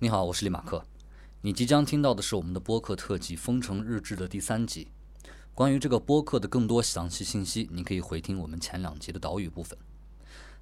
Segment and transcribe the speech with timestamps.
[0.00, 0.84] 你好，我是李马克。
[1.40, 4.86] 你即将听到的是我们的播客特辑《封城日志》的第三集。
[5.56, 9.76] 关于这个播客的更多详细信息，你可以回听我们前两集的导语部分。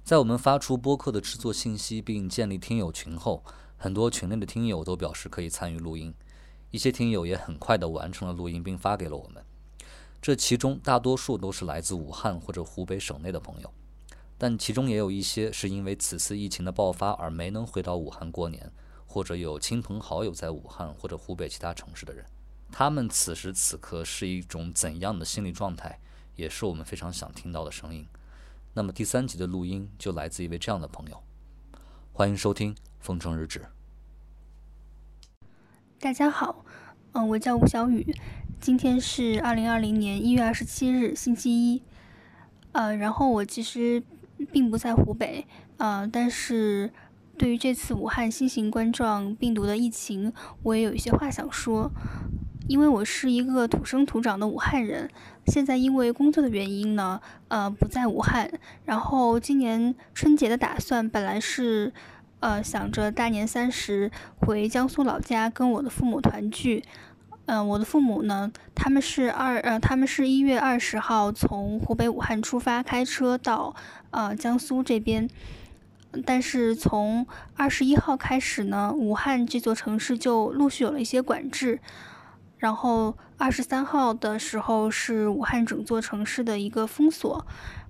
[0.03, 3.43] 在我们发出播客的制作信息并建立听友群后，
[3.77, 6.11] 很多群内的听友都表示可以参与录音，
[6.71, 9.45] 一些听友也很快地完成了录音并发给了我们。
[10.19, 13.71] 这其中大多数都是来自武汉或者湖北省内的朋友，
[14.35, 18.71] 但其中也有一些是因为此次疫情的爆发而没能回到武汉过年。
[19.07, 22.25] 或者有亲朋好友在武汉或者湖北其他城市的人，
[22.71, 25.97] 他们此时此刻是一种怎样的心理状态，
[26.35, 28.05] 也是我们非常想听到的声音。
[28.73, 31.23] 那么第三集的录音就来自一位这样的朋友，
[32.11, 33.59] 欢迎收听《风城日志》。
[35.99, 36.63] 大家好，
[37.13, 38.15] 嗯，我叫吴小雨，
[38.59, 41.81] 今天是二零二零年一月二十七日，星期一。
[42.73, 44.03] 呃，然后我其实
[44.51, 46.91] 并不在湖北，呃，但是。
[47.37, 50.33] 对于这次武汉新型冠状病毒的疫情，
[50.63, 51.91] 我也有一些话想说。
[52.67, 55.09] 因为我是一个土生土长的武汉人，
[55.45, 58.51] 现在因为工作的原因呢，呃，不在武汉。
[58.83, 61.93] 然后今年春节的打算本来是，
[62.41, 66.83] 呃，想着大年三十回江苏老家跟我的父母团聚。
[67.45, 73.73] 嗯，我的父母呢，他们是二呃，他们是一月二十号从湖北武汉出发，开车到
[74.09, 75.29] 呃江苏这边。
[76.25, 81.79] 但是从二十一号开始呢，武汉这座城市就陆续有了一些管制。
[82.57, 87.45] 然后二十三号的时候是武汉整座城市的一个封锁。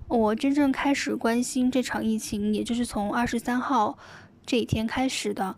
[0.08, 3.96] 我真正开始关心这场疫情，也就是从二十三号
[4.44, 5.56] 这一天开始的，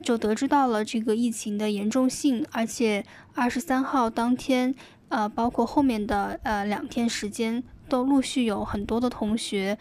[0.00, 2.46] 就得知到了这个疫情的严重性。
[2.52, 4.74] 而且二十三号当天，
[5.08, 9.76] 呃，包括后面的呃两天时间，都陆续有很多的同学，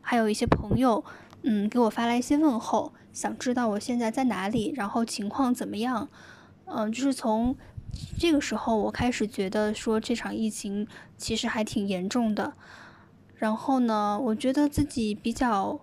[0.00, 1.04] 还有一些朋友。
[1.48, 6.08] 嗯，给我发来一些问候，想知道我现在在哪里，然后情况怎么样。
[6.64, 7.54] 嗯，就是从
[8.18, 12.54] 这个时候，我开始觉得说这场疫情其实还挺严重的。
[13.36, 15.78] 然后呢，我觉得自己比较，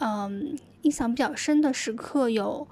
[0.00, 2.68] 嗯，印象比较深的时刻有，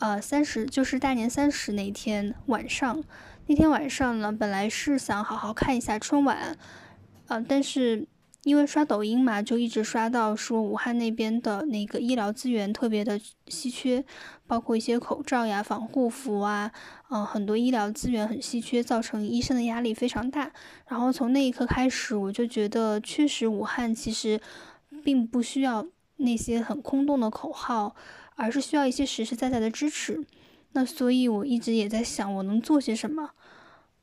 [0.00, 3.02] 呃，三十就是大年三十那天晚上。
[3.46, 6.58] 那天晚上呢，本来是想好好看一下春晚，
[7.28, 8.06] 呃，但是。
[8.44, 13.18] 因为刷抖音嘛，就一直刷到说武汉那边的那个医疗资源特别的
[13.48, 14.04] 稀缺，
[14.46, 16.70] 包括一些口罩呀、防护服啊，
[17.08, 20.52] 嗯，很多医疗资源很稀缺，造成医生的压力非常大。
[20.88, 24.38] 然后从那一刻开始，我就觉得确实武汉其实
[25.02, 27.96] 并不需要那些很空洞的口号，
[28.36, 30.22] 而是需要一些实实在在的支持。
[30.72, 33.30] 那所以我一直也在想，我能做些什么？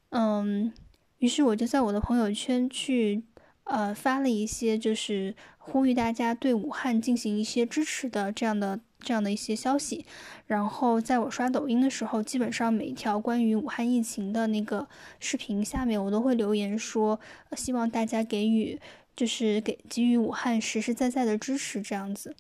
[0.10, 0.74] 嗯，
[1.20, 3.24] 于是我就在我的朋友圈去。
[3.64, 10.06] 呃，发了一些就是呼吁大家对武汉进行一些支持的这样的这样的一些消息。
[10.48, 14.88] 然后在我刷抖音的时候，基本上每一条关于武汉疫情的那个
[15.20, 17.20] 视频下面，我都会留言说，
[17.56, 18.80] 希望大家给予
[19.16, 22.36] 就是给给予武汉实实在在的支持这样子。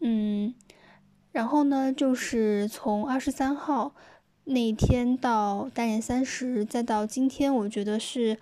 [0.00, 0.54] 嗯，
[1.32, 3.94] 然后呢，就是从二十三号
[4.44, 8.38] 那一天到大年三十，再到今天，我觉得是。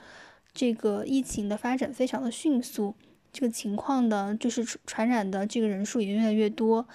[0.54, 2.94] 这个疫情的发展非常的迅速，
[3.32, 6.86] 这个情况呢，就是传染的这个人数也越来越多，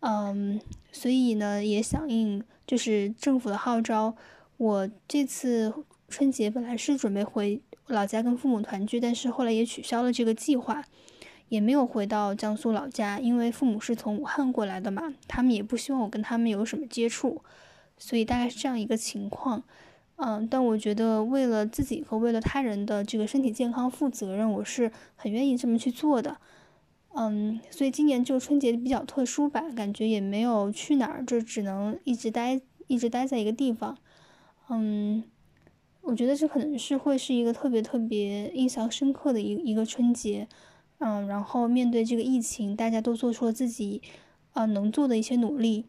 [0.00, 0.60] 嗯，
[0.92, 4.14] 所以呢，也响应就是政府的号召，
[4.56, 5.74] 我这次
[6.08, 10.84] 春节本来是准备回老家跟父母团聚，但是后来也取消了这个计划，
[11.48, 17.42] 也没有回到江苏老家，因为父母是从武汉过来的嘛，他们也不希望我跟他们有什么接触，
[17.98, 19.64] 所以大概是这样一个情况。
[20.16, 26.36] 嗯，但我觉得为了自己和为了他人的这个身体健康负责任，我是很愿意这么去做的。
[27.14, 33.98] 嗯，所以今年就春节比较特殊吧，感觉也没有去哪儿，就只能一直待一直待在一个地方。
[34.68, 35.24] 嗯，
[36.02, 40.46] 我觉得这可能是会是一个特别特别印象深刻的一一个春节。
[40.98, 44.00] 嗯，然后面对这个疫情，大家都做出了自己
[44.52, 45.86] 呃能做的一些努力。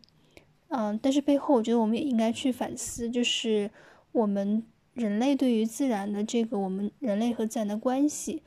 [0.69, 3.69] 嗯，但是背后我觉得我们也应该去反思，就是。
[4.13, 4.63] 我们
[4.93, 8.43] 人类对于自然的这个，我们人类和自然的关系，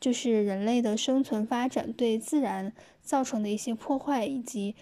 [0.00, 4.74] 就是人类的生存发展对自然造成的一些破坏，以及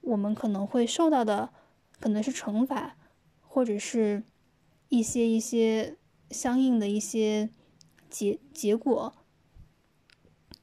[0.00, 1.50] 我们可能会受到的
[1.98, 2.96] 可能是惩罚，
[3.40, 4.22] 或者是
[4.88, 5.96] 一些一些
[6.30, 7.50] 相应的一些
[8.08, 9.12] 结结果。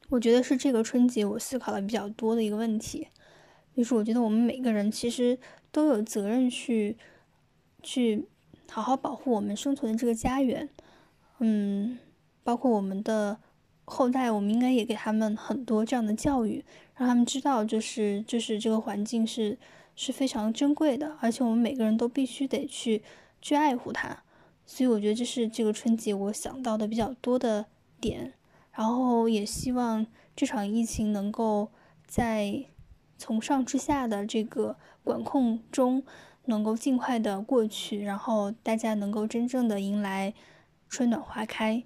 [0.07, 3.09] 我觉得是这个春节我思考的比较多的一个问题，
[3.75, 5.37] 就是我觉得我们每个人其实
[5.69, 6.97] 都有责任去
[7.83, 8.29] 去。
[8.69, 10.69] 好好保护我们生存的这个家园，
[11.39, 11.97] 嗯，
[12.43, 13.37] 包括我们的
[13.85, 16.63] 后代，我们应该也给他们很多这样的教育，
[16.95, 19.57] 让他们知道，就是就是这个环境是
[19.95, 23.01] 是非常珍贵的，而且我们每个人都必须得去
[23.41, 24.23] 去爱护它。
[24.65, 27.65] 所以我觉得这是这个春节我想到的比较多的
[27.99, 28.33] 点。
[28.73, 30.05] 然后也希望
[30.35, 31.71] 这场疫情能够
[32.05, 32.65] 在
[33.17, 36.03] 从上至下的这个管控中
[36.45, 40.33] 能够尽快的过去，然后大家能够真正的迎来
[40.87, 41.83] 春暖花开。